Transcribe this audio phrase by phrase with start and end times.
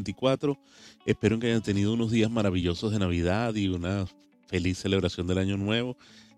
[0.00, 0.58] 2024.
[1.06, 4.06] Espero que hayan tenido unos días maravillosos de Navidad y una
[4.46, 5.96] feliz celebración del Año Nuevo.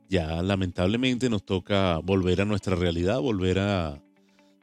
[0.08, 4.02] Ya lamentablemente nos toca volver a nuestra realidad, volver a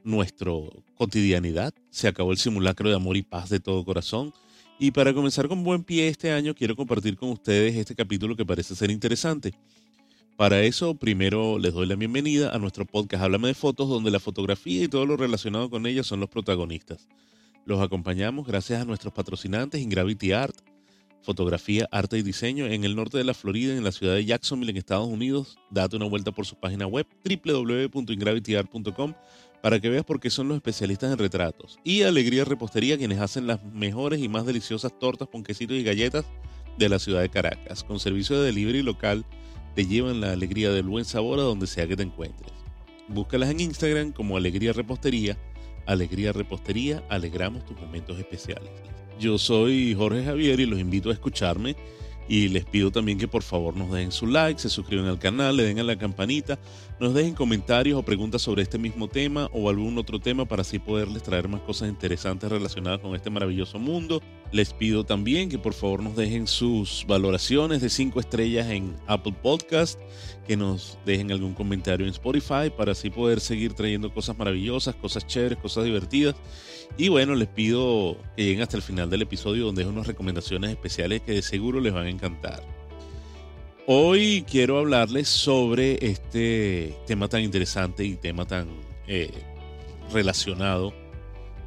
[0.03, 0.51] nuestra
[0.95, 1.73] cotidianidad.
[1.89, 4.33] Se acabó el simulacro de amor y paz de todo corazón.
[4.77, 8.45] Y para comenzar con buen pie este año, quiero compartir con ustedes este capítulo que
[8.45, 9.53] parece ser interesante.
[10.37, 14.21] Para eso, primero les doy la bienvenida a nuestro podcast Háblame de Fotos, donde la
[14.21, 17.09] fotografía y todo lo relacionado con ella son los protagonistas.
[17.69, 20.55] Los acompañamos gracias a nuestros patrocinantes Ingravity Art,
[21.21, 24.71] fotografía, arte y diseño en el norte de la Florida, en la ciudad de Jacksonville,
[24.71, 25.59] en Estados Unidos.
[25.69, 29.13] Date una vuelta por su página web www.ingravityart.com
[29.61, 31.77] para que veas por qué son los especialistas en retratos.
[31.83, 36.25] Y Alegría Repostería, quienes hacen las mejores y más deliciosas tortas, ponquecitos y galletas
[36.79, 39.25] de la ciudad de Caracas, con servicio de delivery local
[39.75, 42.58] te llevan la alegría del buen sabor a donde sea que te encuentres.
[43.09, 45.35] Búscalas en Instagram como Alegría Repostería.
[45.87, 48.69] Alegría Repostería, alegramos tus momentos especiales.
[49.19, 51.75] Yo soy Jorge Javier y los invito a escucharme
[52.27, 55.57] y les pido también que por favor nos dejen su like, se suscriban al canal,
[55.57, 56.59] le den a la campanita,
[56.99, 60.77] nos dejen comentarios o preguntas sobre este mismo tema o algún otro tema para así
[60.77, 64.21] poderles traer más cosas interesantes relacionadas con este maravilloso mundo.
[64.51, 69.35] Les pido también que por favor nos dejen sus valoraciones de 5 estrellas en Apple
[69.43, 69.99] Podcast,
[70.47, 75.27] que nos dejen algún comentario en Spotify para así poder seguir trayendo cosas maravillosas, cosas
[75.27, 76.35] chéveres, cosas divertidas.
[76.97, 80.71] Y bueno, les pido que lleguen hasta el final del episodio donde hay unas recomendaciones
[80.71, 82.63] especiales que de seguro les van a encantar.
[83.85, 88.67] Hoy quiero hablarles sobre este tema tan interesante y tema tan
[89.07, 89.31] eh,
[90.11, 90.93] relacionado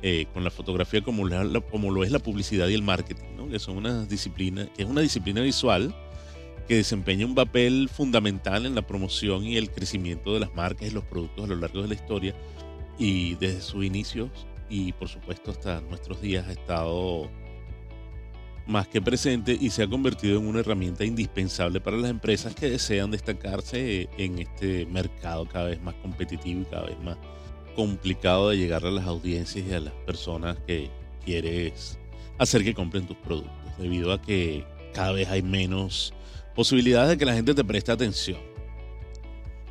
[0.02, 1.22] eh, con la fotografía como,
[1.70, 5.00] como, lo es la publicidad y el marketing, que son una disciplina, que es una
[5.00, 5.94] disciplina visual
[6.66, 10.90] que desempeña un papel fundamental en la promoción y el crecimiento de las marcas y
[10.90, 12.34] los productos a lo largo de la historia.
[12.98, 14.30] Y desde sus inicios
[14.68, 17.30] y por supuesto hasta nuestros días ha estado
[18.66, 22.70] más que presente y se ha convertido en una herramienta indispensable para las empresas que
[22.70, 27.18] desean destacarse en este mercado cada vez más competitivo y cada vez más
[27.74, 30.90] complicado de llegar a las audiencias y a las personas que
[31.24, 31.98] quieres
[32.38, 36.12] hacer que compren tus productos, debido a que cada vez hay menos
[36.54, 38.38] posibilidades de que la gente te preste atención.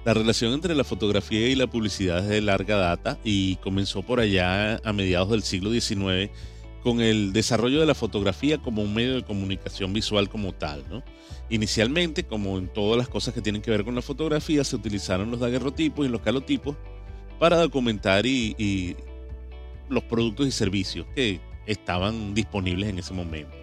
[0.03, 4.19] La relación entre la fotografía y la publicidad es de larga data y comenzó por
[4.19, 6.31] allá a mediados del siglo XIX
[6.81, 10.83] con el desarrollo de la fotografía como un medio de comunicación visual como tal.
[11.51, 15.29] Inicialmente, como en todas las cosas que tienen que ver con la fotografía, se utilizaron
[15.29, 16.75] los daguerrotipos y los calotipos
[17.41, 18.95] para documentar y,
[19.89, 23.57] los productos y servicios que estaban disponibles en ese momento.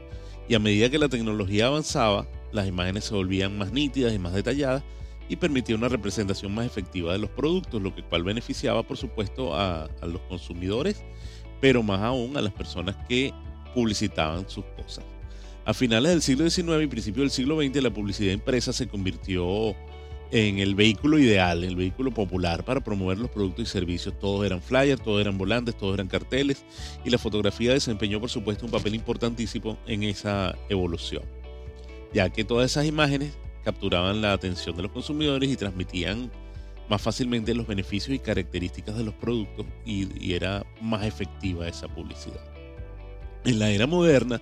[0.49, 4.33] Y a medida que la tecnología avanzaba, las imágenes se volvían más nítidas y más
[4.33, 4.83] detalladas
[5.28, 9.55] y permitía una representación más efectiva de los productos, lo que cual beneficiaba por supuesto
[9.55, 11.05] a, los consumidores
[11.61, 13.33] pero más aún a las personas que
[13.77, 15.05] publicitaban sus cosas.
[15.65, 19.77] A finales del siglo XIX y principios del siglo XX, la publicidad impresa se convirtió
[20.31, 24.19] en el vehículo ideal, el vehículo popular para promover los productos y servicios.
[24.19, 26.65] Todos eran flyers, todos eran volantes, todos eran carteles
[27.05, 31.22] y la fotografía desempeñó por supuesto un papel importantísimo en esa evolución,
[32.12, 33.33] ya que todas esas imágenes
[33.65, 36.31] capturaban la atención de los consumidores y transmitían
[36.88, 42.41] más fácilmente los beneficios y características de los productos y, era más efectiva esa publicidad.
[43.44, 44.41] En la era moderna,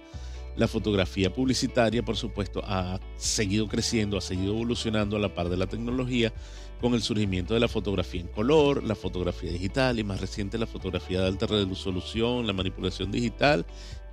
[0.57, 5.57] la fotografía publicitaria, por supuesto, ha seguido creciendo, ha seguido evolucionando a la par de
[5.57, 6.33] la tecnología
[6.81, 10.67] con el surgimiento de la fotografía en color, la fotografía digital y más reciente la
[10.67, 13.65] fotografía de alta resolución, la manipulación digital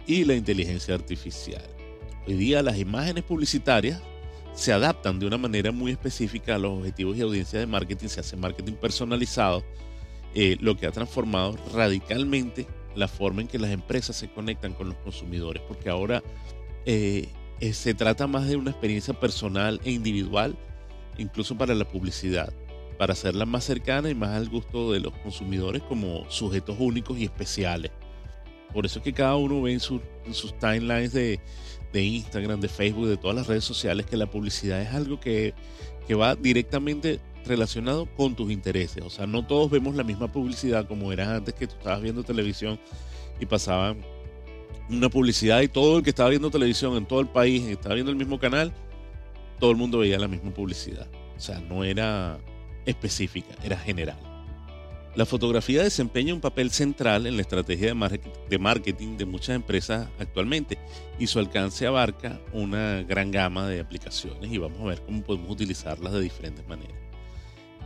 [0.06, 1.64] y la inteligencia artificial.
[2.28, 4.02] Hoy día las imágenes publicitarias
[4.54, 8.20] se adaptan de una manera muy específica a los objetivos y audiencias de marketing, se
[8.20, 9.64] hace marketing personalizado,
[10.36, 14.90] eh, lo que ha transformado radicalmente la forma en que las empresas se conectan con
[14.90, 16.24] los consumidores, porque ahora
[16.86, 20.56] eh, eh, se trata más de una experiencia personal e individual,
[21.18, 22.54] incluso para la publicidad,
[22.98, 27.26] para hacerla más cercana y más al gusto de los consumidores como sujetos únicos y
[27.26, 27.92] especiales.
[28.74, 30.02] Por eso es que cada uno ve en sus
[30.60, 31.40] timelines de,
[31.94, 35.54] de Instagram, de Facebook, de todas las redes sociales, que la publicidad es algo que,
[36.20, 39.04] va directamente relacionado con tus intereses.
[39.04, 42.24] O sea, no todos vemos la misma publicidad como era antes que tú estabas viendo
[42.24, 42.80] televisión
[43.40, 43.96] y pasaba
[44.90, 48.12] una publicidad y todo el que estaba viendo televisión en todo el país, estaba viendo
[48.12, 48.74] el mismo canal,
[49.60, 51.08] todo el mundo veía la misma publicidad.
[51.36, 52.38] O sea, no era
[52.86, 54.18] específica, era general.
[55.16, 57.94] La fotografía desempeña un papel central en la estrategia
[58.50, 60.80] de marketing de muchas empresas actualmente
[61.20, 65.52] y su alcance abarca una gran gama de aplicaciones y vamos a ver cómo podemos
[65.52, 67.03] utilizarlas de diferentes maneras.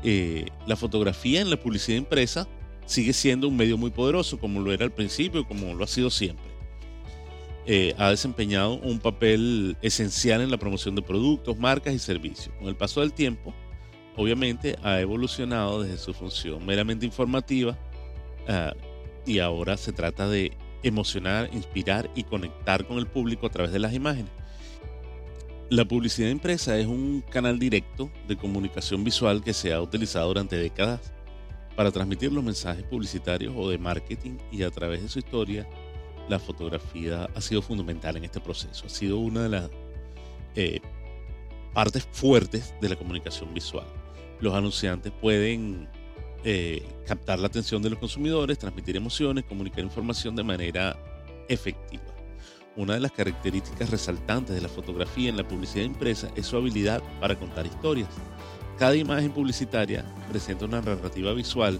[0.04, 2.48] Eh, la fotografía en la publicidad impresa
[2.86, 6.10] sigue siendo un medio muy poderoso como lo era al principio, como lo ha sido
[6.10, 6.46] siempre.
[7.70, 12.56] eh, ha desempeñado un papel esencial en la promoción de productos, marcas y servicios.
[12.60, 13.54] Con el paso del tiempo,
[14.16, 17.78] obviamente ha evolucionado desde su función meramente informativa
[18.48, 18.74] ah,
[19.26, 20.54] y ahora se trata de
[20.84, 24.32] emocionar, inspirar y conectar con el público a través de las imágenes.
[25.70, 30.56] La publicidad impresa es un canal directo de comunicación visual que se ha utilizado durante
[30.56, 31.12] décadas
[31.76, 35.68] para transmitir los mensajes publicitarios o de marketing y a través de su historia,
[36.30, 38.86] la fotografía ha sido fundamental en este proceso.
[38.86, 39.70] Ha sido una de las
[40.56, 40.80] eh,
[41.74, 43.88] partes fuertes de la comunicación visual.
[44.40, 45.90] Los anunciantes pueden
[46.46, 50.98] eh, captar la atención de los consumidores, transmitir emociones, comunicar información de manera
[51.50, 52.17] efectiva.
[52.78, 57.02] Una de las características resaltantes de la fotografía en la publicidad impresa es su habilidad
[57.20, 58.08] para contar historias.
[58.78, 61.80] Cada imagen publicitaria presenta una narrativa visual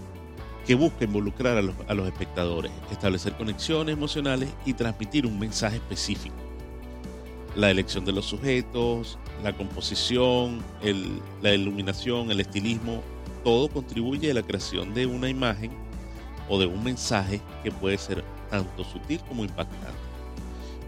[0.66, 6.34] que busca involucrar a los, espectadores, establecer conexiones emocionales y transmitir un mensaje específico.
[7.54, 10.60] La elección de los sujetos, la composición,
[11.40, 13.04] la iluminación, el estilismo,
[13.44, 15.70] todo contribuye a la creación de una imagen
[16.48, 19.97] o de un mensaje que puede ser tanto sutil como impactante.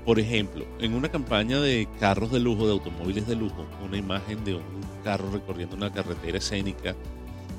[0.05, 4.45] Por ejemplo, en una campaña de carros de lujo, de automóviles de lujo, una imagen
[4.45, 4.63] de un
[5.05, 6.95] carro recorriendo una carretera escénica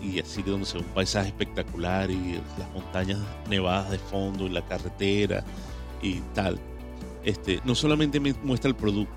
[0.01, 4.49] y así donde se ve un paisaje espectacular y las montañas nevadas de fondo y
[4.49, 5.43] la carretera
[6.01, 6.59] y tal.
[7.23, 9.13] Este, no solamente muestra el producto,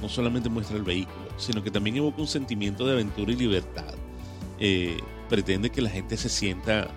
[0.00, 3.94] no solamente muestra el vehículo, sino que también evoca un sentimiento de aventura y libertad.
[4.60, 6.88] Eh, pretende que la gente se sienta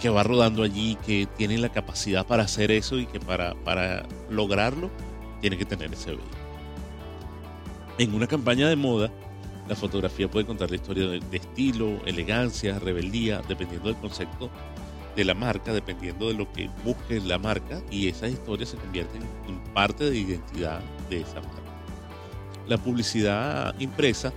[0.00, 4.06] que va rodando allí, que tiene la capacidad para hacer eso y que para, para
[4.30, 4.90] lograrlo
[5.40, 6.48] tiene que tener ese vehículo.
[7.98, 9.10] En una campaña de moda,
[9.68, 14.50] la fotografía puede contar la historia de, estilo, elegancia, rebeldía, dependiendo del concepto
[15.14, 19.22] de la marca, dependiendo de lo que busque la marca, y esas historias se convierten
[19.46, 20.80] en parte de identidad
[21.10, 21.62] de esa marca.
[22.66, 24.32] La publicidad impresa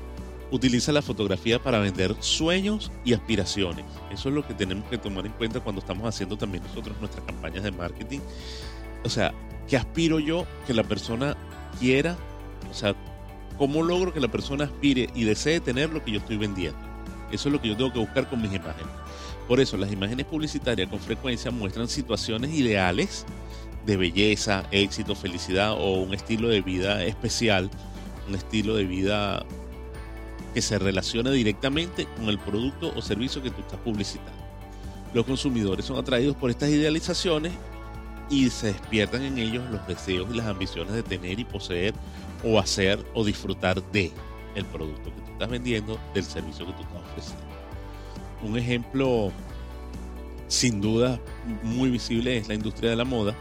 [0.52, 3.86] utiliza la fotografía para vender sueños y aspiraciones.
[4.12, 7.24] Eso es lo que tenemos que tomar en cuenta cuando estamos haciendo también nosotros nuestras
[7.26, 8.20] campañas de marketing.
[9.04, 9.34] O sea,
[9.72, 11.38] ¿qué aspiro yo que la persona
[11.80, 12.18] quiera?
[12.70, 12.94] O sea,
[13.58, 16.78] ¿cómo logro que la persona aspire y desee tener lo que yo estoy vendiendo?
[17.32, 18.92] Eso es lo que yo tengo que buscar con mis imágenes.
[19.48, 23.26] Por eso las imágenes publicitarias con frecuencia muestran situaciones ideales
[23.86, 27.72] de belleza, éxito, felicidad o un estilo de vida especial,
[28.28, 29.46] un estilo de vida
[30.54, 34.34] que se relaciona directamente con el producto o servicio que tú estás publicitando.
[35.14, 37.54] Los consumidores son atraídos por estas idealizaciones
[38.32, 41.94] y se despiertan en ellos los deseos y las ambiciones de tener y poseer
[42.44, 44.12] o hacer o disfrutar de
[44.56, 47.46] el producto que tú estás vendiendo, del servicio que tú estás ofreciendo.
[48.42, 49.32] Un ejemplo
[50.48, 51.20] sin duda
[51.62, 53.36] muy visible es la industria de la moda,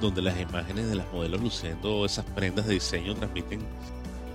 [0.00, 3.60] donde las imágenes de las modelos luciendo esas prendas de diseño transmiten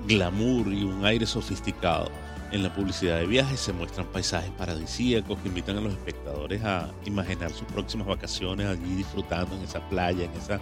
[0.08, 2.10] glamour y un aire sofisticado.
[2.52, 6.90] En la publicidad de viajes se muestran paisajes paradisíacos que invitan a los espectadores a
[7.04, 10.62] imaginar sus próximas vacaciones allí disfrutando en esa playa, en esa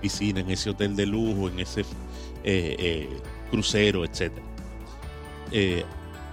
[0.00, 1.82] piscina, en ese hotel de lujo, en ese
[2.42, 4.32] eh, eh, crucero, etc.
[5.52, 5.84] Eh,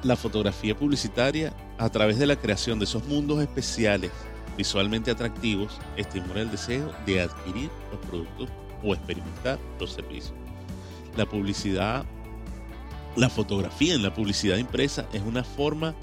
[0.03, 4.11] la fotografía publicitaria, a través de la creación de esos mundos especiales
[4.55, 8.49] visualmente atractivos, estimula el deseo de adquirir los productos
[8.83, 10.33] o experimentar los servicios.
[11.17, 12.05] La publicidad
[13.15, 15.93] la fotografía en la publicidad impresa es una forma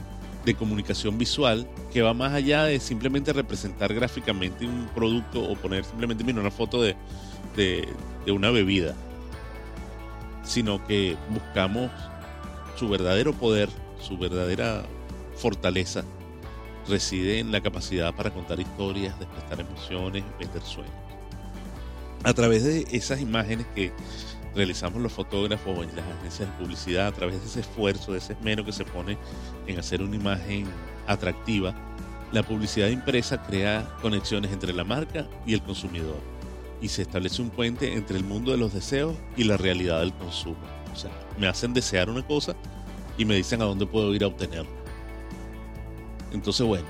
[0.45, 5.85] de comunicación visual que va más allá de simplemente representar gráficamente un producto o poner
[5.85, 6.97] simplemente una foto de,
[8.27, 8.95] una bebida,
[10.45, 11.91] sino que buscamos
[12.77, 13.69] su verdadero poder,
[14.01, 14.85] su verdadera
[15.37, 16.05] fortaleza
[16.89, 20.95] reside en la capacidad para contar historias, despertar emociones, vender sueños.
[22.23, 23.93] A través de esas imágenes que
[24.55, 28.33] realizamos los fotógrafos en las agencias de publicidad a través de ese esfuerzo, de ese
[28.33, 29.17] esmero que se pone
[29.67, 30.67] en hacer una imagen
[31.07, 31.75] atractiva,
[32.33, 36.19] la publicidad impresa crea conexiones entre la marca y el consumidor
[36.81, 40.15] y se establece un puente entre el mundo de los deseos y la realidad del
[40.15, 40.57] consumo.
[40.93, 42.55] O sea, me hacen desear una cosa
[43.19, 44.71] y me dicen a dónde puedo ir a obtenerla.
[46.33, 46.87] Entonces, bueno,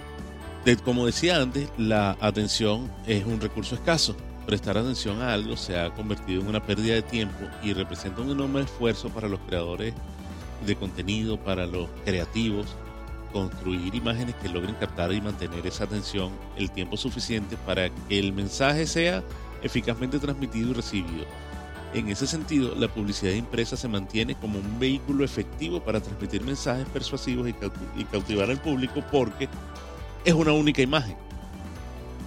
[0.84, 4.14] como decía antes, la atención es un recurso escaso
[4.50, 8.32] prestar atención a algo se ha convertido en una pérdida de tiempo y representa un
[8.32, 9.94] enorme esfuerzo para los creadores
[10.66, 12.66] de contenido, para los creativos,
[13.32, 18.32] construir imágenes que logren captar y mantener esa atención el tiempo suficiente para que el
[18.32, 19.22] mensaje sea
[19.62, 21.26] eficazmente transmitido y recibido.
[21.94, 26.88] En ese sentido, la publicidad impresa se mantiene como un vehículo efectivo para transmitir mensajes
[26.88, 29.48] persuasivos y cautivar al público porque
[30.24, 31.29] es una única imagen.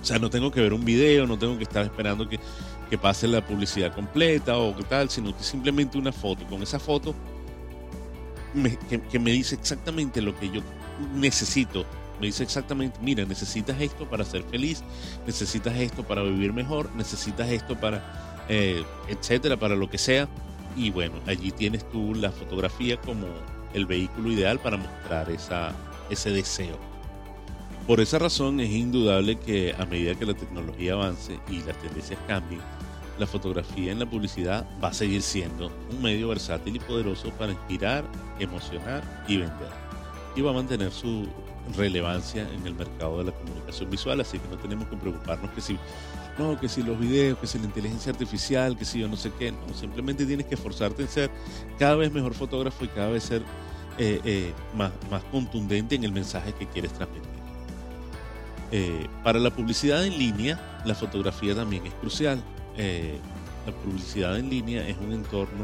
[0.03, 2.39] O sea, no tengo que ver un video, no tengo que estar esperando que
[2.93, 6.45] que pase la publicidad completa o qué tal, sino que simplemente una foto.
[6.45, 7.15] Con esa foto
[9.10, 10.62] que, me dice exactamente lo que yo
[11.15, 11.86] necesito.
[12.19, 14.83] Me dice exactamente, mira, necesitas esto para ser feliz,
[15.25, 20.29] necesitas esto para vivir mejor, necesitas esto para, eh, etcétera, para lo que sea.
[20.77, 23.25] Y bueno, allí tienes tú la fotografía como
[23.74, 25.74] el vehículo ideal para mostrar esa,
[26.12, 26.92] ese deseo.
[27.88, 32.18] Por esa razón es indudable que a medida que la tecnología avance y las tendencias
[32.28, 32.62] cambien,
[33.20, 37.52] la fotografía en la publicidad va a seguir siendo un medio versátil y poderoso para
[37.52, 38.06] inspirar,
[38.40, 39.68] emocionar y vender.
[40.34, 41.28] Y va a mantener su
[41.75, 45.60] relevancia en el mercado de la comunicación visual, así que no tenemos que preocuparnos que
[45.60, 45.78] si
[46.40, 49.30] no, que si los videos, que si la inteligencia artificial, que si yo no sé
[49.38, 51.30] qué, no, simplemente tienes que esforzarte en ser
[51.78, 53.42] cada vez mejor fotógrafo y cada vez ser
[53.98, 57.33] eh, eh, más, más contundente en el mensaje que quieres transmitir.
[58.75, 62.42] Eh, para la publicidad en línea, la fotografía también es crucial.
[62.75, 63.20] Eh,
[63.68, 65.63] la publicidad en línea es un entorno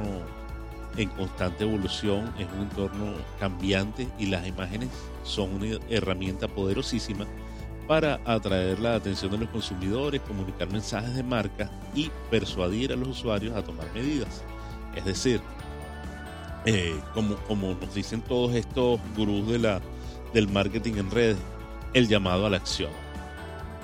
[0.95, 4.89] en constante evolución, es un entorno cambiante y las imágenes
[5.23, 7.25] son una herramienta poderosísima
[7.87, 13.07] para atraer la atención de los consumidores, comunicar mensajes de marca y persuadir a los
[13.07, 14.43] usuarios a tomar medidas.
[14.95, 15.41] Es decir,
[16.65, 19.47] eh, como, nos dicen todos estos gurús
[20.31, 21.37] del marketing en redes,
[21.93, 22.91] el llamado a la acción.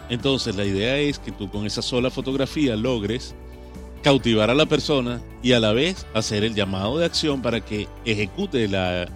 [0.10, 3.36] Entonces la idea es que tú con esa sola fotografía logres
[4.04, 7.88] cautivar a la persona y a la vez hacer el llamado de acción para que
[8.06, 9.08] ejecute la,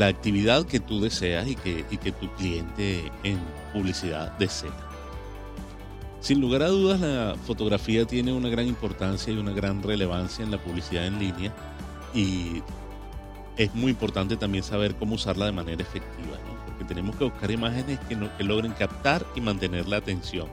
[0.00, 3.38] actividad que tú deseas y que, y que tu cliente en
[3.74, 4.72] publicidad desea.
[6.20, 10.50] Sin lugar a dudas, la fotografía tiene una gran importancia y una gran relevancia en
[10.50, 11.52] la publicidad en línea
[12.14, 12.62] y
[13.58, 16.38] es muy importante también saber cómo usarla de manera efectiva
[16.84, 20.48] tenemos que buscar imágenes que, que logren captar y mantener la atención.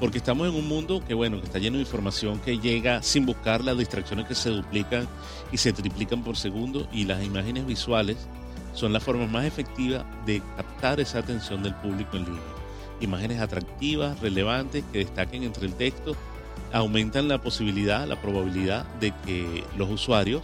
[0.00, 3.24] Porque estamos en un mundo que, bueno, que está lleno de información que llega sin
[3.24, 5.06] buscar las distracciones que se duplican
[5.52, 8.16] y se triplican por segundo y las imágenes visuales
[8.74, 12.40] son la forma más efectiva de captar esa atención del público en línea.
[13.00, 16.16] Imágenes atractivas, relevantes, que destaquen entre el texto,
[16.72, 20.42] aumentan la posibilidad, la probabilidad de que los usuarios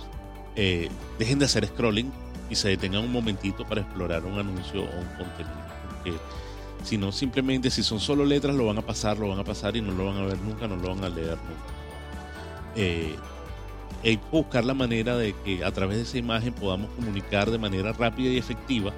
[0.56, 2.12] eh, dejen de hacer scrolling
[2.50, 5.67] y se detengan un momentito para explorar un anuncio o un contenido.
[5.88, 6.19] Porque
[6.85, 9.76] si no, simplemente si son solo letras, lo van a pasar, lo van a pasar
[9.76, 11.78] y no lo van a ver nunca, no lo van a leer nunca.
[12.76, 13.17] Eh,
[14.05, 17.59] hay que buscar la manera de que a través de esa imagen podamos comunicar de
[17.59, 18.93] manera rápida y efectiva,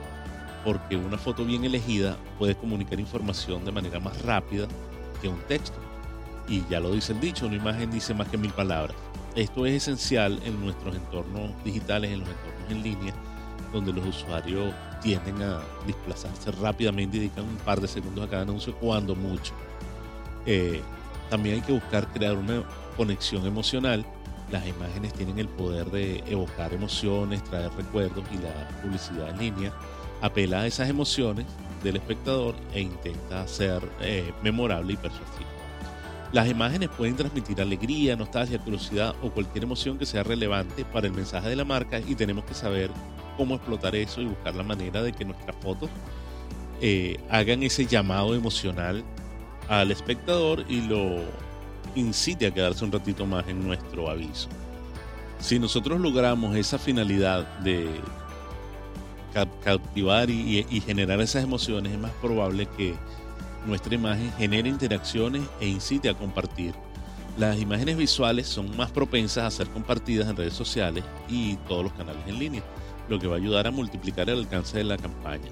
[0.64, 4.68] porque una foto bien elegida puede comunicar información de manera más rápida
[5.20, 5.78] que un texto.
[6.48, 8.96] Y ya lo dice el dicho, una imagen dice más que mil palabras.
[9.36, 13.14] Esto es esencial en nuestros entornos digitales, en los entornos en línea,
[13.72, 18.42] donde los usuarios tienden a desplazarse rápidamente y dedican un par de segundos a cada
[18.42, 19.52] anuncio, cuando mucho.
[20.46, 20.80] Eh,
[21.28, 22.64] también hay que buscar crear una
[22.96, 24.04] conexión emocional.
[24.50, 29.72] Las imágenes tienen el poder de evocar emociones, traer recuerdos y la publicidad en línea
[30.20, 31.46] apela a esas emociones
[31.82, 35.48] del espectador e intenta ser eh, memorable y persuasiva.
[36.32, 41.12] Las imágenes pueden transmitir alegría, nostalgia, curiosidad o cualquier emoción que sea relevante para el
[41.12, 42.90] mensaje de la marca y tenemos que saber
[43.36, 45.90] cómo explotar eso y buscar la manera de que nuestras fotos
[46.82, 49.04] eh, hagan ese llamado emocional
[49.68, 51.20] al espectador y lo
[51.94, 54.48] incite a quedarse un ratito más en nuestro aviso.
[55.38, 57.88] Si nosotros logramos esa finalidad de
[59.62, 62.94] cautivar y, y, generar esas emociones, es más probable que
[63.66, 66.74] nuestra imagen genere interacciones e incite a compartir.
[67.38, 71.92] Las imágenes visuales son más propensas a ser compartidas en redes sociales y todos los
[71.92, 72.62] canales en línea
[73.10, 75.50] lo que va a ayudar a multiplicar el alcance de la campaña.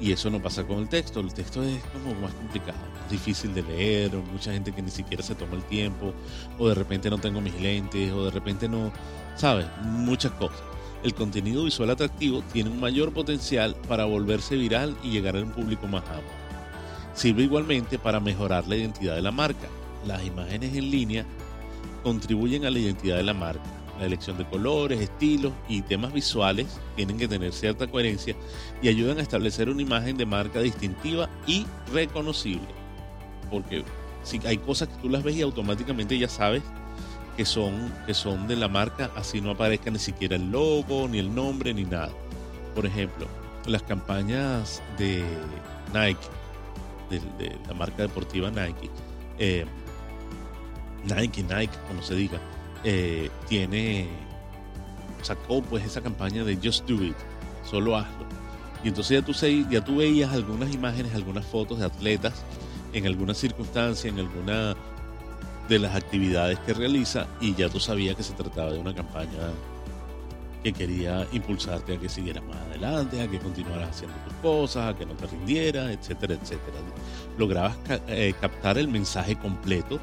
[0.00, 3.54] Y eso no pasa con el texto, el texto es como más complicado, es difícil
[3.54, 6.12] de leer, mucha gente que ni siquiera se toma el tiempo,
[6.58, 8.92] o de repente no tengo mis lentes, o de repente no,
[9.36, 10.60] sabes, muchas cosas.
[11.02, 15.52] El contenido visual atractivo tiene un mayor potencial para volverse viral y llegar a un
[15.52, 16.44] público más amplio.
[17.14, 19.68] Sirve igualmente para mejorar la identidad de la marca.
[20.06, 21.24] Las imágenes en línea
[22.02, 26.80] contribuyen a la identidad de la marca la elección de colores, estilos y temas visuales
[26.96, 28.34] tienen que tener cierta coherencia
[28.82, 32.68] y ayudan a establecer una imagen de marca distintiva y reconocible.
[33.50, 33.84] Porque
[34.22, 36.62] si hay cosas que tú las ves y automáticamente ya sabes
[37.36, 41.18] que son, que son de la marca, así no aparezca ni siquiera el logo, ni
[41.18, 42.12] el nombre, ni nada.
[42.74, 43.26] Por ejemplo,
[43.66, 45.24] las campañas de
[45.92, 46.26] Nike,
[47.10, 48.90] de, la marca deportiva Nike,
[49.38, 49.64] eh,
[51.04, 52.40] Nike, Nike, como se diga,
[52.84, 54.08] eh, tiene,
[55.22, 57.16] sacó pues esa campaña de Just Do It,
[57.68, 58.26] solo hazlo.
[58.82, 59.32] Y entonces ya tú,
[59.70, 62.34] ya tú veías algunas imágenes, algunas fotos de atletas
[62.92, 64.76] en alguna circunstancia, en alguna
[65.68, 69.30] de las actividades que realiza y ya tú sabías que se trataba de una campaña
[70.62, 74.98] que quería impulsarte a que siguieras más adelante, a que continuaras haciendo tus cosas, a
[74.98, 76.78] que no te rindieras, etcétera, etcétera.
[77.36, 77.76] Lograbas
[78.08, 80.00] eh, captar el mensaje completo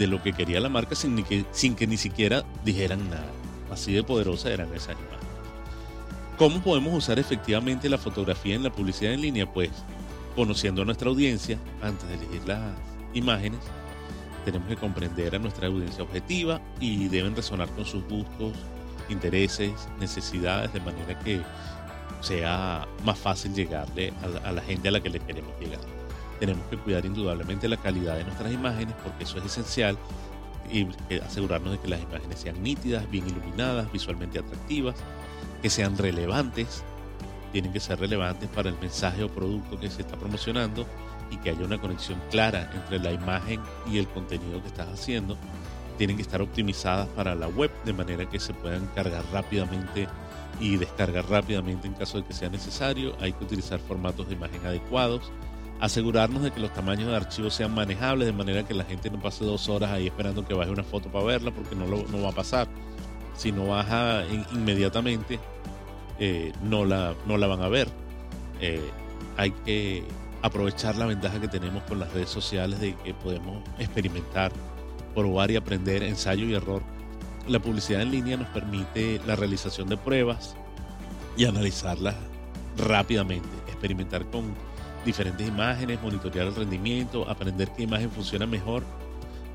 [0.00, 3.30] de lo que quería la marca sin, que, sin que ni siquiera dijeran nada.
[3.70, 5.20] Así de poderosa eran esas imágenes.
[6.38, 9.52] ¿Cómo podemos usar efectivamente la fotografía en la publicidad en línea?
[9.52, 9.68] Pues
[10.34, 12.72] conociendo a nuestra audiencia antes de elegir las
[13.12, 13.60] imágenes,
[14.46, 18.54] tenemos que comprender a nuestra audiencia objetiva y deben resonar con sus gustos,
[19.10, 21.42] intereses, necesidades, de manera que
[22.22, 24.14] sea más fácil llegarle
[24.44, 25.99] a la, gente a la que le queremos llegar.
[26.40, 29.96] Tenemos que cuidar indudablemente la calidad de nuestras imágenes porque eso es esencial
[30.72, 34.96] y asegurarnos de que las imágenes sean nítidas, bien iluminadas, visualmente atractivas,
[35.62, 36.82] que sean relevantes,
[37.52, 40.86] tienen que ser relevantes para el mensaje o producto que se está promocionando
[41.30, 45.36] y que haya una conexión clara entre la imagen y el contenido que estás haciendo
[46.00, 50.08] tienen que estar optimizadas para la web de manera que se puedan cargar rápidamente
[50.58, 53.14] y descargar rápidamente en caso de que sea necesario.
[53.20, 55.30] Hay que utilizar formatos de imagen adecuados.
[55.80, 59.18] Asegurarnos de que los tamaños de archivos sean manejables de manera que la gente no
[59.20, 62.22] pase dos horas ahí esperando que baje una foto para verla porque no, lo, no
[62.22, 62.68] va a pasar.
[63.34, 65.38] Si no baja inmediatamente,
[66.18, 67.88] eh, no, la, no la van a ver.
[68.60, 68.90] Eh,
[69.38, 70.04] hay que
[70.42, 74.52] aprovechar la ventaja que tenemos con las redes sociales de que podemos experimentar
[75.14, 76.82] probar y aprender, ensayo y error.
[77.48, 80.54] La publicidad en línea nos permite la realización de pruebas
[81.36, 82.14] y analizarlas
[82.76, 84.54] rápidamente, experimentar con
[85.04, 88.84] diferentes imágenes, monitorear el rendimiento, aprender qué imagen funciona mejor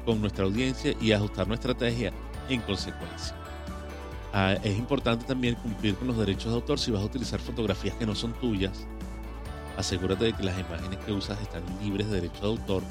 [0.06, 2.12] con nuestra audiencia y ajustar nuestra estrategia
[2.50, 3.36] en consecuencia.
[4.34, 7.96] Ah, es importante también cumplir con los derechos de autor si vas a utilizar fotografías
[7.96, 8.86] que no son tuyas
[9.78, 12.84] asegúrate de que las imágenes que usas están libres de derecho de autor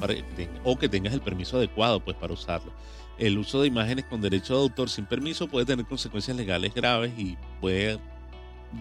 [0.65, 2.73] o que tengas el permiso adecuado pues para usarlo.
[3.19, 7.13] El uso de imágenes con derecho de autor sin permiso puede tener consecuencias legales graves
[7.17, 7.99] y puede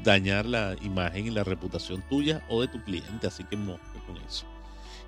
[0.03, 4.17] dañar la imagen y la reputación tuya o de tu cliente, así que mosque con
[4.17, 4.45] eso.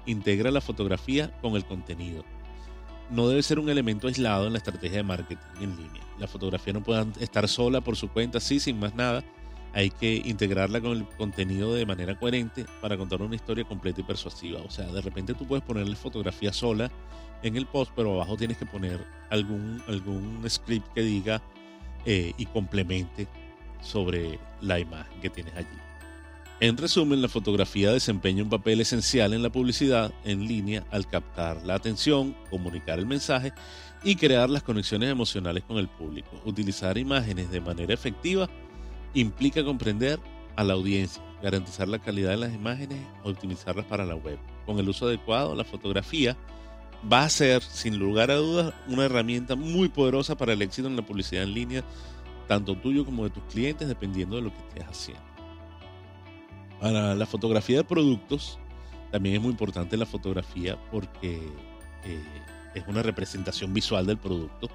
[0.06, 2.24] Integra la fotografía con el contenido.
[3.10, 6.04] No debe ser un elemento aislado en la estrategia de marketing en línea.
[6.20, 9.24] La fotografía no puede estar sola por su cuenta, sí, sin más nada
[9.76, 14.06] hay que integrarla con el contenido de manera coherente para contar una historia completa y
[14.06, 14.62] persuasiva.
[14.62, 16.90] O sea, de repente tú puedes ponerle fotografía sola
[17.44, 21.42] en el post, pero abajo tienes que poner algún, algún script que diga
[22.06, 23.28] eh, y complemente
[23.82, 25.68] sobre la imagen que tienes allí.
[26.62, 31.66] En resumen, la fotografía desempeña un papel esencial en la publicidad en línea al captar
[31.66, 33.52] la atención, comunicar el mensaje
[34.06, 36.30] y crear las conexiones emocionales con el público.
[36.46, 38.50] Utilizar imágenes de manera efectiva
[39.14, 40.20] implica comprender
[40.56, 44.40] a la audiencia, garantizar la calidad de las imágenes, optimizarlas para la web.
[44.66, 46.38] Con el uso adecuado, la fotografía
[47.12, 50.96] va a ser, sin lugar a dudas, una herramienta muy poderosa para el éxito en
[50.96, 51.84] la publicidad en línea,
[52.48, 55.24] tanto tuyo como de tus clientes, dependiendo de lo que estés haciendo.
[56.80, 58.60] Para la fotografía de productos,
[59.12, 61.36] también es muy importante la fotografía porque
[62.04, 62.20] eh,
[62.74, 64.70] es una representación visual del producto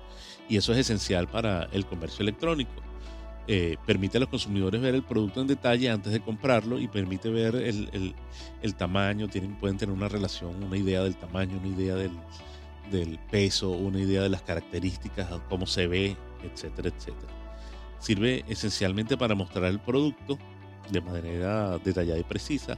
[0.48, 2.72] y eso es esencial para el comercio electrónico.
[3.46, 7.30] Eh, permite a los consumidores ver el producto en detalle antes de comprarlo y permite
[7.30, 8.14] ver el,
[8.76, 12.12] tamaño, tienen, pueden tener una relación, una idea del tamaño, una idea del,
[12.90, 17.39] del peso, una idea de las características, cómo se ve, etcétera, etcétera.
[18.00, 20.38] Sirve esencialmente para mostrar el producto
[20.90, 22.76] de manera detallada y precisa.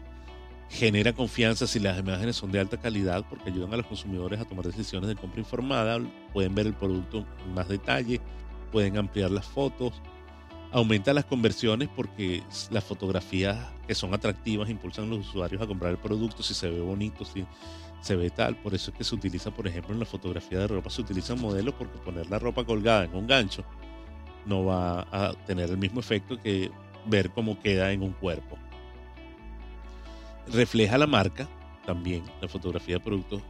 [0.68, 4.44] Genera confianza si las imágenes son de alta calidad porque ayudan a los consumidores a
[4.44, 6.00] tomar decisiones de compra informada,
[6.32, 8.20] pueden ver el producto en más detalle,
[8.70, 10.00] pueden ampliar las fotos,
[10.72, 15.92] aumenta las conversiones porque las fotografías que son atractivas impulsan a los usuarios a comprar
[15.92, 17.44] el producto si se ve bonito, si
[18.00, 18.56] se ve tal.
[18.56, 21.38] Por eso es que se utiliza, por ejemplo, en la fotografía de ropa, se utilizan
[21.38, 23.62] modelos porque poner la ropa colgada en un gancho
[24.46, 26.70] no va a tener el mismo efecto que
[27.06, 28.58] ver cómo queda en un cuerpo.
[30.52, 31.48] Refleja la marca
[31.86, 33.42] también, la fotografía de producto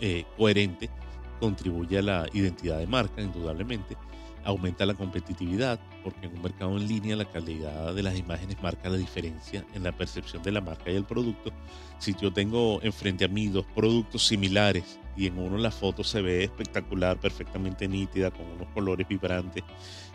[0.00, 0.90] eh, coherente
[1.38, 3.96] contribuye a la identidad de marca, indudablemente
[4.44, 8.88] aumenta la competitividad, porque en un mercado en línea la calidad de las imágenes marca
[8.88, 11.52] la diferencia en la percepción de la marca y el producto.
[11.98, 16.22] Si yo tengo enfrente a mí dos productos similares y en uno la foto se
[16.22, 19.62] ve espectacular, perfectamente nítida, con unos colores vibrantes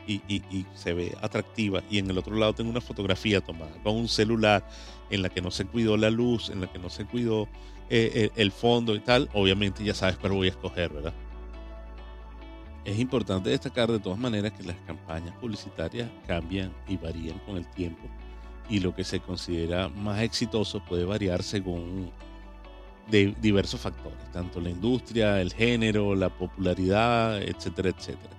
[0.07, 4.07] y, se ve atractiva, y en el otro lado tengo una fotografía tomada con un
[4.07, 4.67] celular
[5.09, 7.43] en la que no se cuidó la luz, en la que no se cuidó
[7.89, 11.13] eh, eh, el fondo y tal, obviamente ya sabes cuál voy a escoger, ¿verdad?
[12.83, 17.67] Es importante destacar de todas maneras que las campañas publicitarias cambian y varían con el
[17.71, 18.07] tiempo
[18.69, 22.11] y lo que se considera más exitoso puede variar según
[23.09, 28.33] de diversos factores, tanto la industria, el género, la popularidad, etcétera, etcétera.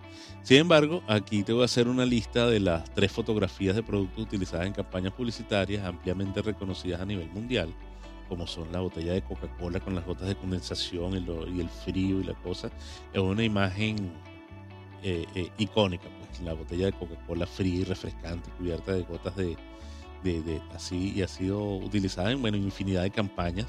[0.46, 4.22] Sin embargo, aquí te voy a hacer una lista de las tres fotografías de productos
[4.26, 7.74] utilizadas en campañas publicitarias ampliamente reconocidas a nivel mundial,
[8.28, 12.22] como son la botella de Coca-Cola con las gotas de condensación y, el frío y
[12.22, 12.70] la cosa.
[13.12, 13.96] Es una imagen
[15.02, 19.56] eh, eh, icónica, pues la botella de Coca-Cola fría y refrescante, cubierta de gotas de,
[20.22, 23.66] de, así, y ha sido utilizada en bueno, infinidad de campañas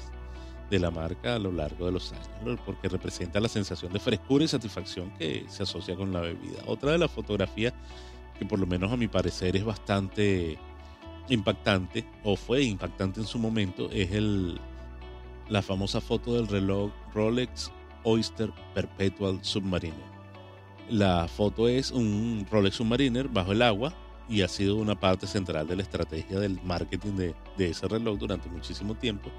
[0.70, 4.44] de la marca a lo largo de los años, porque representa la sensación de frescura
[4.44, 6.62] y satisfacción que se asocia con la bebida.
[6.66, 7.72] Otra de las fotografías
[8.38, 10.58] que por lo menos a mi parecer es bastante
[11.28, 14.60] impactante, o fue impactante en su momento, es el,
[15.48, 17.70] la famosa foto del reloj Rolex
[18.04, 20.18] Oyster Perpetual Submariner.
[20.88, 23.92] La foto es un Rolex Submariner bajo el agua
[24.28, 28.18] y ha sido una parte central de la estrategia del marketing de, de ese reloj
[28.18, 29.30] durante muchísimo tiempo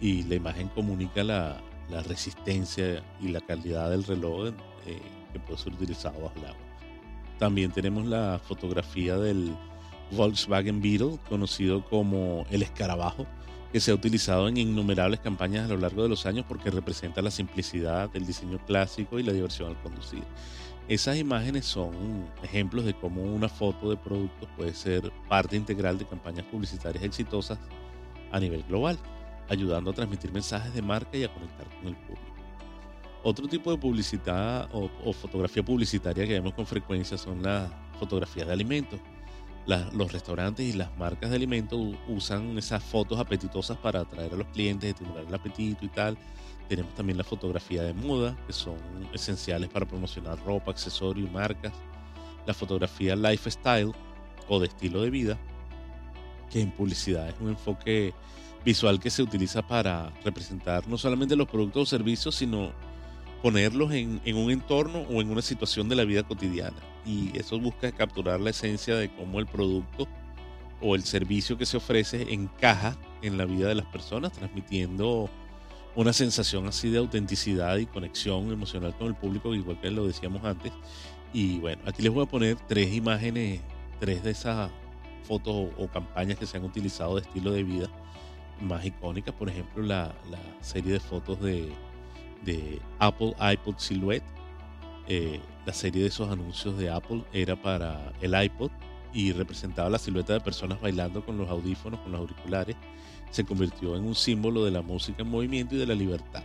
[0.00, 1.60] y la imagen comunica la,
[1.90, 4.52] la resistencia y la calidad del reloj
[4.86, 5.00] eh,
[5.32, 6.60] que puede ser utilizado bajo el agua.
[7.38, 9.54] También tenemos la fotografía del
[10.12, 13.26] Volkswagen Beetle, conocido como el escarabajo,
[13.72, 17.22] que se ha utilizado en innumerables campañas a lo largo de los años porque representa
[17.22, 20.24] la simplicidad, el diseño clásico y la diversión al conducir.
[20.88, 26.06] Esas imágenes son ejemplos de cómo una foto de productos puede ser parte integral de
[26.06, 27.58] campañas publicitarias exitosas
[28.32, 28.98] a nivel global
[29.50, 32.30] ayudando a transmitir mensajes de marca y a conectar con el público.
[33.22, 38.52] Otro tipo de publicidad o, fotografía publicitaria que vemos con frecuencia son las fotografías de
[38.52, 39.00] alimentos.
[39.66, 44.46] los restaurantes y las marcas de alimentos usan esas fotos apetitosas para atraer a los
[44.48, 46.16] clientes, estimular el apetito y tal.
[46.68, 48.78] Tenemos también la fotografía de moda, que son
[49.12, 51.72] esenciales para promocionar ropa, accesorios y marcas.
[52.46, 53.92] La fotografía lifestyle
[54.48, 55.38] o de estilo de vida,
[56.48, 58.14] que en publicidad es un enfoque
[58.64, 62.72] visual que se utiliza para representar no solamente los productos o servicios, sino
[63.42, 66.76] ponerlos en, un entorno o en una situación de la vida cotidiana.
[67.06, 70.06] Y eso busca capturar la esencia de cómo el producto
[70.82, 75.30] o el servicio que se ofrece encaja en la vida de las personas, transmitiendo
[75.96, 80.44] una sensación así de autenticidad y conexión emocional con el público, igual que lo decíamos
[80.44, 80.72] antes.
[81.32, 83.60] Y bueno, aquí les voy a poner tres imágenes,
[83.98, 84.70] tres de esas
[85.24, 87.88] fotos o campañas que se han utilizado de estilo de vida
[88.60, 90.12] más icónicas, por ejemplo, la,
[90.60, 91.72] serie de fotos de,
[92.98, 94.24] Apple iPod Silhouette.
[95.06, 98.70] Eh, la serie de esos anuncios de Apple era para el iPod
[99.12, 102.76] y representaba la silueta de personas bailando con los audífonos, con los auriculares.
[103.30, 106.42] Se convirtió en un símbolo de la música en movimiento y de la libertad.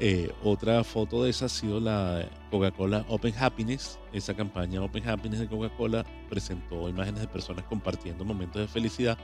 [0.00, 3.98] Eh, otra foto de esa ha sido la Coca-Cola Open Happiness.
[4.12, 9.18] Esa campaña Open Happiness de Coca-Cola presentó imágenes de personas compartiendo momentos de felicidad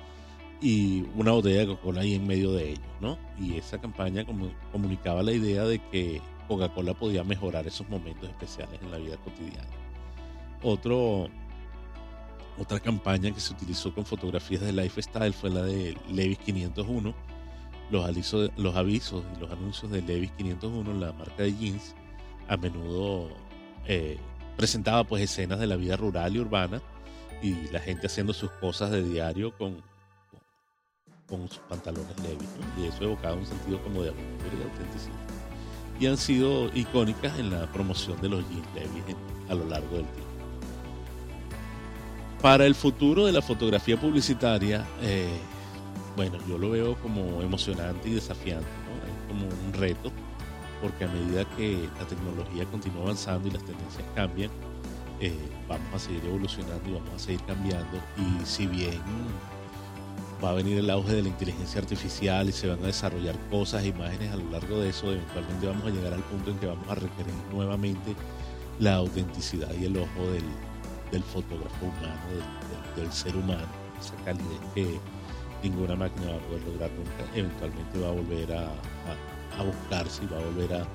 [0.64, 3.18] y una botella de Coca-Cola ahí en medio de ellos, ¿no?
[3.38, 4.24] Y esa campaña
[4.72, 9.68] comunicaba la idea de que Coca-Cola podía mejorar esos momentos especiales en la vida cotidiana.
[10.62, 11.28] Otro,
[12.58, 17.14] otra campaña que se utilizó con fotografías de lifestyle fue la de Levis 501.
[17.90, 21.94] Los, avisos, los avisos y los anuncios de Levis 501, la marca de jeans,
[22.48, 23.28] a menudo
[23.86, 24.16] eh,
[24.56, 26.80] presentaba pues escenas de la vida rural y urbana
[27.42, 29.82] y la gente haciendo sus cosas de diario con,
[31.28, 35.16] con sus pantalones Levi's, y eso evocaba un sentido como de aventura y autenticidad.
[36.00, 39.16] Y han sido icónicas en la promoción de los jeans Levi's
[39.48, 40.34] a lo largo del tiempo.
[42.42, 45.38] Para el futuro de la fotografía publicitaria, eh,
[46.16, 50.12] bueno, yo lo veo como emocionante y desafiante, es como un reto,
[50.82, 54.50] porque a medida que la tecnología continúa avanzando y las tendencias cambian,
[55.20, 55.32] eh,
[55.66, 57.98] vamos a seguir evolucionando y vamos a seguir cambiando.
[58.18, 59.00] Y si bien
[60.44, 63.84] va a venir el auge de la inteligencia artificial y se van a desarrollar cosas,
[63.84, 66.88] imágenes a lo largo de eso, eventualmente vamos a llegar al punto en que vamos
[66.88, 68.14] a requerir nuevamente
[68.78, 72.20] la autenticidad y el ojo del, fotógrafo humano,
[72.96, 73.68] del, ser humano,
[74.00, 74.98] esa calidez que
[75.62, 80.38] ninguna máquina va a poder lograr nunca, eventualmente va a volver a, buscarse y va
[80.38, 80.86] a volver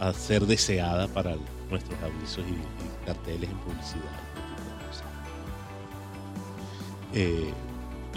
[0.00, 1.36] a, ser deseada para
[1.70, 4.02] nuestros avisos y, carteles en publicidad.
[7.14, 7.52] Eh,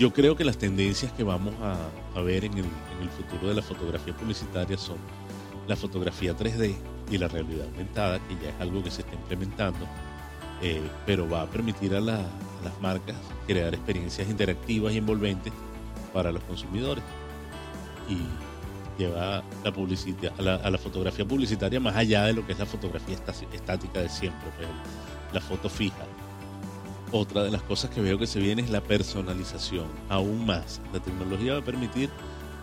[0.01, 2.65] yo creo que las tendencias que vamos a, ver en el,
[3.15, 4.97] futuro de la fotografía publicitaria son
[5.67, 6.73] la fotografía 3D
[7.11, 9.85] y la realidad aumentada, que ya es algo que se está implementando,
[10.63, 12.25] eh, pero va a permitir a, las
[12.81, 15.53] marcas crear experiencias interactivas y envolventes
[16.11, 17.03] para los consumidores
[18.09, 18.17] y
[18.99, 23.17] lleva la publicidad, a la, fotografía publicitaria más allá de lo que es la fotografía
[23.53, 24.67] estática de siempre, pues,
[25.31, 26.00] la foto fija
[27.11, 30.81] otra de las cosas que veo que se viene es la personalización, aún más.
[30.93, 32.09] La tecnología va a permitir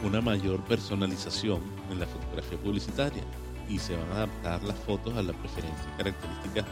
[0.02, 3.22] una mayor personalización en la fotografía publicitaria
[3.68, 6.64] y se van a adaptar las fotos a las preferencias y características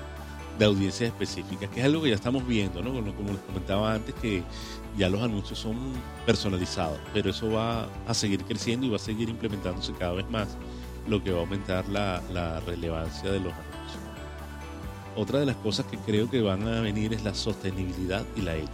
[0.58, 2.92] de audiencias específicas, que es algo que ya estamos viendo, ¿no?
[3.14, 4.42] Como les comentaba antes, que
[4.96, 5.76] ya los anuncios son
[6.24, 10.56] personalizados, pero eso va a seguir creciendo y va a seguir implementándose cada vez más,
[11.06, 14.05] lo que va a aumentar la, la relevancia de los anuncios.
[15.16, 18.54] Otra de las cosas que creo que van a venir es la sostenibilidad y la
[18.54, 18.72] ética.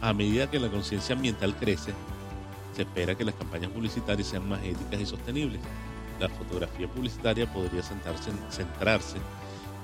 [0.00, 1.92] A medida que la conciencia ambiental crece,
[2.74, 5.60] se espera que las campañas publicitarias sean más éticas y sostenibles.
[6.18, 9.18] La fotografía publicitaria podría centrarse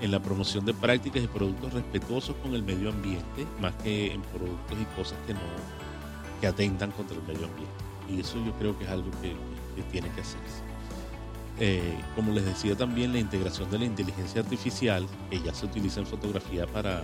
[0.01, 4.23] en la promoción de prácticas y productos respetuosos con el medio ambiente, más que en
[4.23, 5.41] productos y cosas que no
[6.41, 7.75] que atentan contra el medio ambiente.
[8.09, 9.35] Y eso yo creo que es algo que,
[9.93, 10.66] tiene que hacerse.
[11.59, 16.01] Eh, como les decía también, la integración de la inteligencia artificial, que ya se utiliza
[16.01, 17.03] en fotografía para,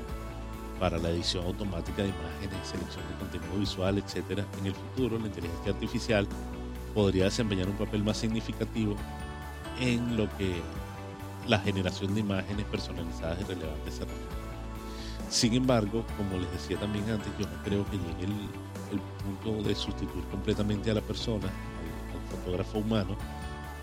[0.79, 5.27] para la edición automática de imágenes, selección de contenido visual, etcétera, en el futuro la
[5.27, 6.27] inteligencia artificial
[6.95, 8.97] podría desempeñar un papel más significativo
[9.81, 10.61] en lo que
[11.49, 14.05] la generación de imágenes personalizadas y relevantes se
[15.31, 19.75] Sin embargo, como les decía también antes, yo no creo que llegue el, punto de
[19.75, 23.17] sustituir completamente a la persona, al, fotógrafo humano,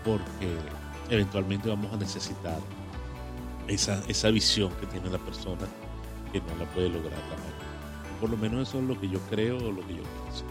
[0.04, 0.56] porque
[1.08, 2.58] eventualmente vamos a necesitar
[3.68, 5.66] esa, esa visión que tiene la persona
[6.32, 8.18] que no la puede lograr la máquina.
[8.20, 10.44] Por lo menos eso es lo que yo creo o lo que yo pienso.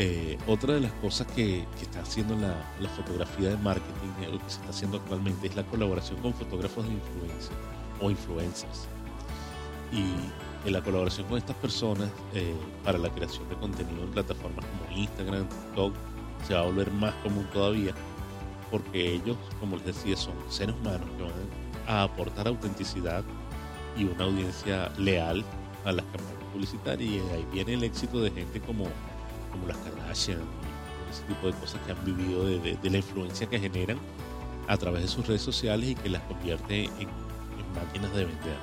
[0.00, 4.48] Eh, otra de las cosas que, está haciendo la, fotografía de marketing, eh, lo que
[4.48, 7.52] se está haciendo actualmente, es la colaboración con fotógrafos de influencia
[8.00, 8.86] o influencers.
[9.90, 14.64] Y en la colaboración con estas personas eh, para la creación de contenido en plataformas
[14.66, 15.92] como Instagram, TikTok,
[16.46, 17.92] se va a volver más común todavía,
[18.70, 21.32] porque ellos, como les decía, son seres humanos que van
[21.86, 23.24] a aportar autenticidad
[23.96, 25.44] y una audiencia leal
[25.84, 27.10] a las campañas publicitarias.
[27.10, 28.86] Y ahí viene el éxito de gente como
[29.50, 30.40] como las Kardashian
[31.10, 33.98] ese tipo de cosas que han vivido de, la influencia que generan
[34.66, 37.08] a través de sus redes sociales y que las convierte en,
[37.74, 38.56] máquinas de vender.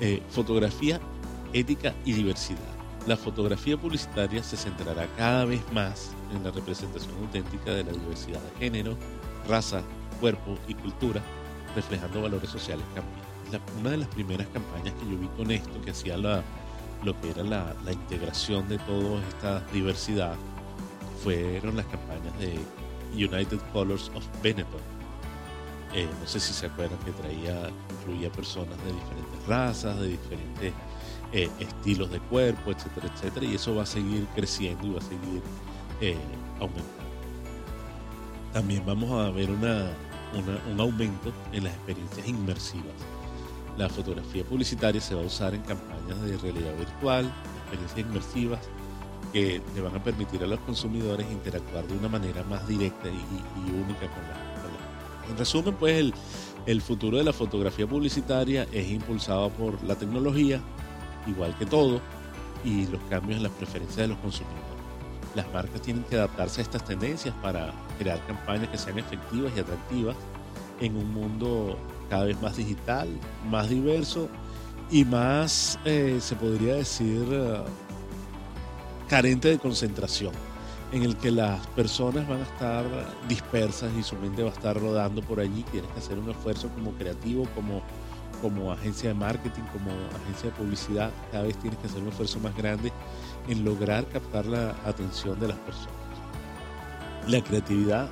[0.00, 1.00] Eh, fotografía,
[1.52, 2.71] ética y diversidad.
[3.06, 8.40] La fotografía publicitaria se centrará cada vez más en la representación auténtica de la diversidad
[8.40, 8.96] de género,
[9.48, 9.82] raza,
[10.20, 11.20] cuerpo y cultura,
[11.74, 13.80] reflejando valores sociales cambiantes.
[13.80, 16.44] una de las primeras campañas que yo vi con esto, que hacía la,
[17.02, 20.36] lo que era la, integración de toda esta diversidad
[21.24, 22.56] fueron las campañas de
[23.14, 24.80] United Colors of Benetton.
[25.92, 27.68] Eh, no sé si se acuerdan que traía,
[28.00, 30.72] incluía personas de diferentes razas, de diferentes
[31.32, 35.02] eh, estilos de cuerpo, etcétera, etcétera, y eso va a seguir creciendo y va a
[35.02, 35.42] seguir
[36.00, 36.16] eh,
[36.60, 37.02] aumentando.
[38.52, 39.90] También vamos a ver una,
[40.70, 42.94] un aumento en las experiencias inmersivas
[43.78, 48.60] la fotografía publicitaria se va a usar en campañas de realidad virtual, experiencias inmersivas
[49.32, 53.70] que le van a permitir a los consumidores interactuar de una manera más directa y,
[53.70, 56.14] única con la, En resumen, pues el,
[56.66, 60.60] el futuro de la fotografía publicitaria es impulsado por la tecnología,
[61.26, 62.00] igual que todo,
[62.64, 64.62] y los cambios en las preferencias de los consumidores.
[65.34, 69.60] Las marcas tienen que adaptarse a estas tendencias para crear campañas que sean efectivas y
[69.60, 70.16] atractivas
[70.80, 71.78] en un mundo
[72.10, 73.08] cada vez más digital,
[73.48, 74.28] más diverso
[74.90, 77.62] y más, eh, se podría decir, eh,
[79.08, 80.32] carente de concentración,
[80.92, 82.84] en el que las personas van a estar
[83.28, 85.64] dispersas y su mente va a estar rodando por allí.
[85.70, 87.82] Tienes que hacer un esfuerzo como creativo, como,
[88.42, 89.90] como agencia de marketing, como
[90.22, 91.10] agencia de publicidad.
[91.30, 92.92] Cada vez tienes que hacer un esfuerzo más grande
[93.48, 95.94] en lograr captar la atención de las personas.
[97.28, 98.10] La creatividad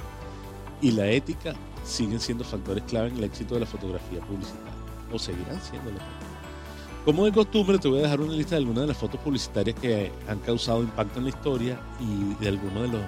[0.81, 4.73] y la ética siguen siendo factores clave en el éxito de la fotografía publicitaria,
[5.13, 5.91] o seguirán siendo.
[7.05, 9.79] Como de costumbre, te voy a dejar una lista de algunas de las fotos publicitarias
[9.81, 13.03] que han causado impacto en la historia y de algunos de los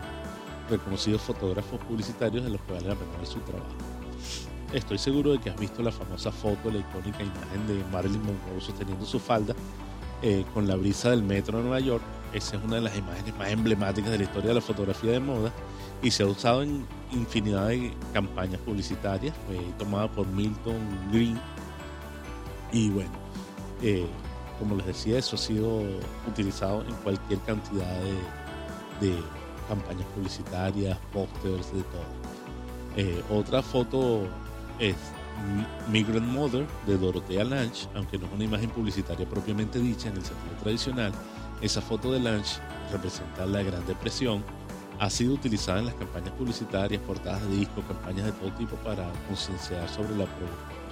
[0.71, 3.92] reconocidos fotógrafos publicitarios de los que vale la pena ver su trabajo.
[4.73, 8.59] Estoy seguro de que has visto la famosa foto, la icónica imagen de Marilyn Monroe
[8.59, 9.55] sosteniendo su falda
[10.23, 12.03] eh, con la brisa del metro de Nueva York.
[12.33, 15.21] Esa es una de las imágenes más emblemáticas de la historia de la fotografía de
[15.21, 15.53] moda
[16.03, 19.35] y se ha usado en infinidad de campañas publicitarias.
[19.47, 20.79] Fue tomada por Milton
[21.13, 21.39] Green.
[22.73, 23.11] Y bueno,
[23.83, 24.07] eh,
[24.59, 25.83] como les decía, eso ha sido
[26.27, 27.95] utilizado en cualquier cantidad
[29.01, 29.17] de,
[29.69, 32.33] campañas publicitarias, pósters, de todo.
[32.97, 34.29] Eh, otra foto
[34.79, 34.97] es
[35.91, 40.25] Migrant Mother de Dorothea Lange, aunque no es una imagen publicitaria propiamente dicha en el
[40.25, 41.13] sentido tradicional.
[41.61, 42.61] Esa foto de Lange
[42.93, 44.45] representa la Gran Depresión
[45.03, 49.11] ha sido utilizada en las campañas publicitarias, portadas de discos, campañas de todo tipo para
[49.27, 50.27] concienciar sobre la,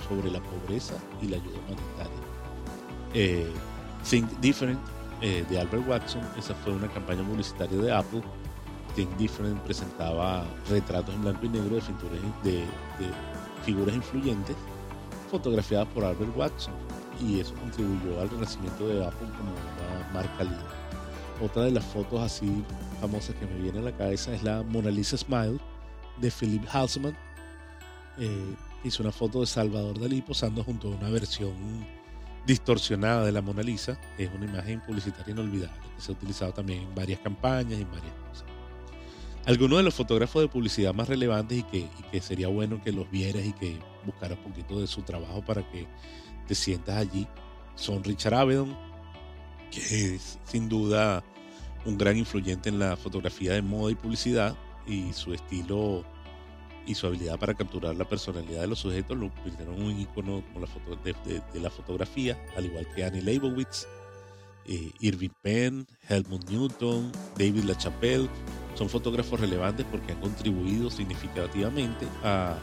[0.09, 2.21] sobre la pobreza y la ayuda humanitaria.
[3.15, 3.53] Eh,
[4.09, 4.81] Think Different
[5.23, 6.23] eh, de Albert Watson.
[6.37, 8.23] Esa fue una campaña publicitaria de Apple.
[8.97, 13.30] Think Different presentaba retratos en blanco y negro de, de, de
[13.65, 14.57] figuras influyentes
[15.31, 16.75] fotografiadas por Albert Watson
[17.21, 20.81] y eso contribuyó al renacimiento de Apple como una marca líder.
[21.41, 22.65] Otra de las fotos así
[23.01, 25.59] famosas que me viene a la cabeza es la Mona Lisa Smile
[26.19, 27.17] de Philip Halsman.
[28.19, 31.55] Eh, hizo una foto de Salvador Dalí posando junto a una versión
[32.47, 33.99] distorsionada de la Mona Lisa.
[34.19, 37.91] Es una imagen publicitaria inolvidable que se ha utilizado también en varias campañas y en
[37.91, 38.45] varias cosas.
[39.47, 43.45] Algunos de los fotógrafos de publicidad más relevantes y que, sería bueno que los vieras
[43.45, 45.87] y que buscaras un poquito de su trabajo para que
[46.47, 47.27] te sientas allí
[47.75, 48.77] son Richard Avedon,
[49.71, 51.25] que es sin duda
[51.87, 54.55] un gran influyente en la fotografía de moda y publicidad
[54.87, 56.05] y su estilo
[56.87, 60.43] y su habilidad para capturar la personalidad de los sujetos lo convirtieron en un icono
[61.05, 63.87] de, la fotografía, al igual que Annie Leibovitz,
[64.67, 68.29] eh, Irving Penn, Helmut Newton, David LaChapelle,
[68.75, 72.57] son fotógrafos relevantes porque han contribuido significativamente a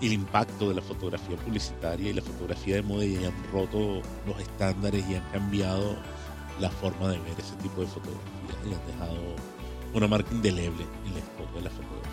[0.00, 4.38] el impacto de la fotografía publicitaria y la fotografía de moda y han roto los
[4.40, 5.96] estándares y han cambiado
[6.60, 9.18] la forma de ver ese tipo de fotografías y han dejado
[9.94, 12.12] una marca indeleble en la historia de la fotografía.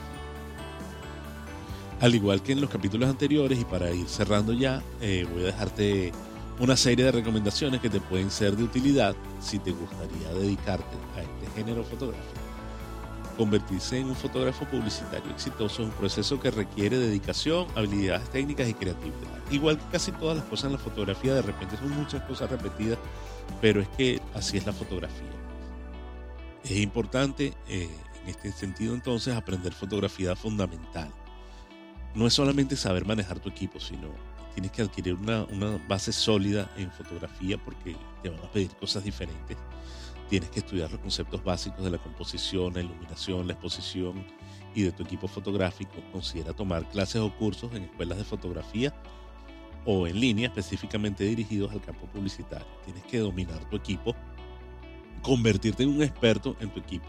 [2.01, 5.47] Al igual que en los capítulos anteriores y para ir cerrando ya, eh, voy a
[5.47, 6.11] dejarte
[6.59, 11.21] una serie de recomendaciones que te pueden ser de utilidad si te gustaría dedicarte a
[11.21, 12.44] este género fotográfico.
[13.37, 18.73] Convertirse en un fotógrafo publicitario exitoso es un proceso que requiere dedicación, habilidades técnicas y
[18.73, 19.51] creatividad.
[19.51, 22.97] Igual que casi todas las cosas en la fotografía, de repente son muchas cosas repetidas,
[23.59, 25.29] pero es que así es la fotografía.
[26.63, 27.89] Es importante eh,
[28.23, 31.11] en este sentido entonces aprender fotografía fundamental.
[32.13, 34.07] No es solamente saber manejar tu equipo, sino
[34.53, 39.03] tienes que adquirir una, una base sólida en fotografía porque te van a pedir cosas
[39.03, 39.57] diferentes
[40.29, 44.25] Tienes que estudiar los conceptos básicos de la composición, la iluminación, la exposición
[44.73, 45.93] y de tu equipo fotográfico.
[46.11, 48.93] Considera tomar clases o cursos en escuelas de fotografía
[49.85, 52.67] o en línea específicamente dirigidos al campo publicitario.
[52.83, 54.15] Tienes que dominar tu equipo,
[55.21, 57.05] convertirte en un experto en tu equipo.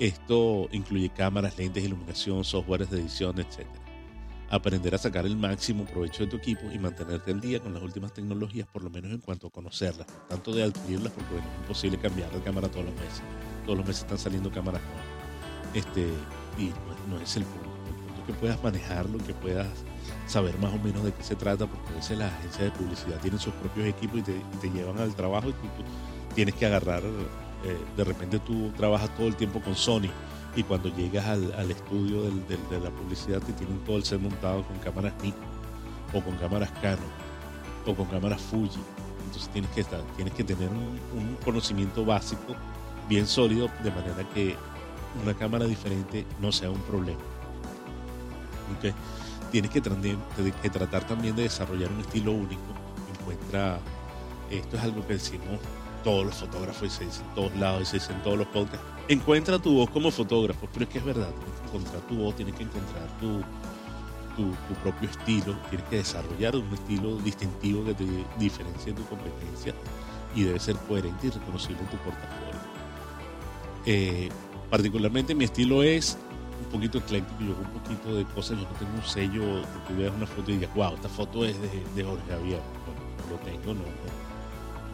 [0.00, 3.87] Esto incluye cámaras, lentes, iluminación, softwares de edición, etc
[4.50, 7.82] aprender a sacar el máximo provecho de tu equipo y mantenerte al día con las
[7.82, 11.98] últimas tecnologías, por lo menos en cuanto a conocerlas, tanto de adquirirlas, porque es imposible
[11.98, 13.22] cambiar de cámara todos los meses.
[13.64, 15.04] Todos los meses están saliendo cámaras nuevas.
[15.74, 16.08] Este,
[16.58, 16.72] y
[17.10, 17.68] no, es el punto.
[17.88, 19.68] El punto es que puedas manejarlo, que puedas
[20.26, 23.20] saber más o menos de qué se trata, porque a veces las agencias de publicidad
[23.20, 25.58] tienen sus propios equipos y te, llevan al trabajo y tú,
[26.34, 30.10] tienes que agarrar, eh, de repente tú trabajas todo el tiempo con Sony
[30.58, 34.76] y cuando llegas al, estudio de la publicidad te tienen todo el set montado con
[34.78, 35.40] cámaras Nikon
[36.12, 36.98] o con cámaras Canon
[37.86, 38.80] o con cámaras Fuji.
[39.26, 39.84] Entonces tienes que,
[40.16, 42.56] tienes tener un, conocimiento básico
[43.08, 44.56] bien sólido de manera que
[45.22, 47.20] una cámara diferente no sea un problema.
[49.52, 52.62] Tienes que, que tratar también de desarrollar un estilo único.
[53.20, 53.78] Encuentra,
[54.50, 55.60] esto es algo que decimos
[56.02, 58.48] todos los fotógrafos y se dice en todos lados y se dice en todos los
[58.48, 58.97] podcasts.
[59.08, 62.54] Encuentra tu voz como fotógrafo, pero es que es verdad, tienes encontrar tu voz, tienes
[62.54, 63.40] que encontrar tu,
[64.36, 68.04] tu, propio estilo, tienes que desarrollar un estilo distintivo que te
[68.38, 69.72] diferencie de tu competencia
[70.34, 72.60] y debe ser coherente y reconocible en tu portafolio.
[73.86, 74.28] Eh,
[74.68, 76.18] particularmente mi estilo es
[76.62, 79.96] un poquito ecléctico, yo hago un poquito de cosas, yo no tengo un sello, tú
[79.96, 82.60] veas una foto y digas, wow, esta foto es de, de Jorge Javier.
[83.24, 84.28] no lo tengo, no, no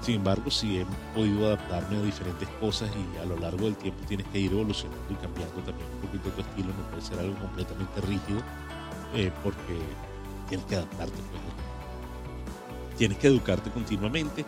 [0.00, 4.04] sin embargo, sí he podido adaptarme a diferentes cosas y a lo largo del tiempo
[4.07, 6.68] tienes que ir evolucionando y cambiando también un poquito tu estilo.
[6.68, 8.42] No puede ser algo completamente rígido
[9.14, 9.78] eh, porque
[10.48, 11.12] tienes que adaptarte.
[11.12, 12.98] Pues.
[12.98, 14.44] Tienes que educarte continuamente.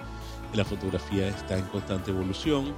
[0.55, 2.75] La fotografía está en constante evolución.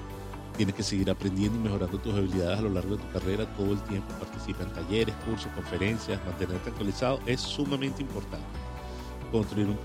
[0.57, 3.72] Tienes que seguir aprendiendo y mejorando tus habilidades a lo largo de tu carrera todo
[3.72, 4.09] el tiempo.
[4.18, 8.47] Participa en talleres, cursos, conferencias, mantenerte actualizado es sumamente importante.
[9.30, 9.76] Construir un,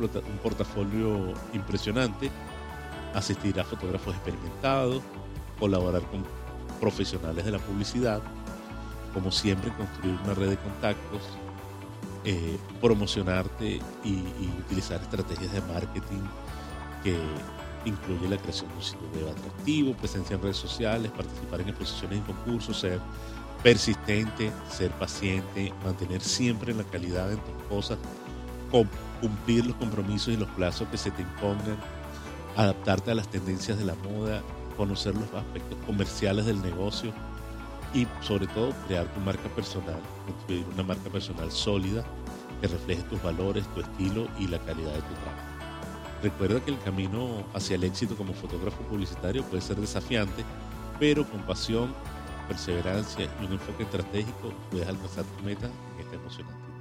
[0.42, 2.32] portafolio impresionante
[3.14, 5.02] asistir a fotógrafos experimentados,
[5.60, 6.24] colaborar con
[6.80, 8.22] profesionales de la publicidad,
[9.14, 11.22] como siempre construir una red de contactos,
[12.26, 14.24] eh, promocionarte y,
[14.66, 16.22] utilizar estrategias de marketing
[17.04, 17.18] que
[17.86, 22.20] incluye la creación de un sitio web atractivo, presencia en redes sociales, participar en exposiciones
[22.20, 23.00] y concursos, ser
[23.62, 27.98] persistente, ser paciente, mantener siempre la calidad en tus cosas,
[29.22, 31.78] cumplir los compromisos y los plazos que se te impongan,
[32.56, 34.42] adaptarte a las tendencias de la moda,
[34.78, 37.14] conocer los aspectos comerciales del negocio
[37.94, 42.04] y sobre todo crear tu marca personal, construir una marca personal sólida
[42.62, 45.54] que refleje tus valores, tu estilo y la calidad de tu trabajo.
[46.24, 50.44] Recuerda que el camino hacia el éxito como fotógrafo publicitario puede ser desafiante,
[51.00, 51.94] pero con pasión,
[52.48, 56.73] perseverancia y un enfoque estratégico puedes alcanzar tu meta en esta emocionante.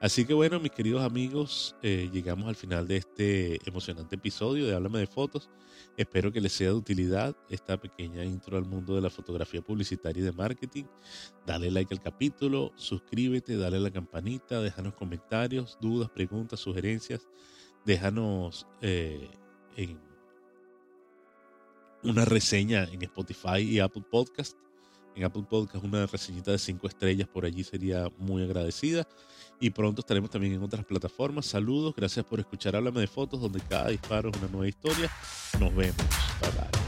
[0.00, 4.74] Así que bueno, mis queridos amigos, eh, llegamos al final de este emocionante episodio de
[4.74, 5.50] Háblame de Fotos.
[5.96, 10.20] Espero que les sea de utilidad esta pequeña intro al mundo de la fotografía publicitaria
[10.20, 10.84] y de marketing.
[11.44, 17.26] Dale like al capítulo, suscríbete, dale a la campanita, déjanos comentarios, dudas, preguntas, sugerencias.
[17.84, 19.28] Déjanos eh,
[22.04, 24.56] una reseña en Spotify y Apple Podcast.
[25.16, 29.08] En Apple Podcast una reseñita de cinco estrellas por allí sería muy agradecida.
[29.60, 31.46] Y pronto estaremos también en otras plataformas.
[31.46, 35.10] Saludos, gracias por escuchar Háblame de Fotos, donde cada disparo es una nueva historia.
[35.58, 35.96] Nos vemos.
[36.40, 36.87] Bye.